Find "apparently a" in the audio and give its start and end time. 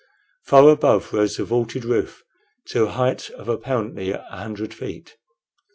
3.47-4.17